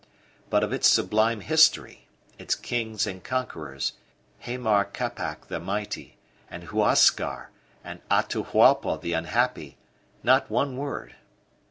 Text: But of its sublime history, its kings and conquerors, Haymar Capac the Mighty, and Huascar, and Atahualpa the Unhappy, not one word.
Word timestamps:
But 0.49 0.63
of 0.63 0.73
its 0.73 0.87
sublime 0.87 1.41
history, 1.41 2.07
its 2.39 2.55
kings 2.55 3.05
and 3.05 3.23
conquerors, 3.23 3.93
Haymar 4.39 4.85
Capac 4.85 5.45
the 5.45 5.59
Mighty, 5.59 6.17
and 6.49 6.63
Huascar, 6.69 7.51
and 7.83 7.99
Atahualpa 8.09 8.99
the 8.99 9.13
Unhappy, 9.13 9.77
not 10.23 10.49
one 10.49 10.75
word. 10.75 11.17